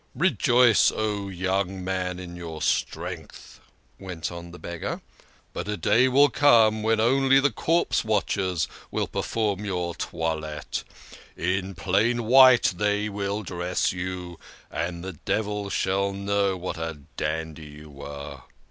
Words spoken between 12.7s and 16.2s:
they will dress you, and the devil shall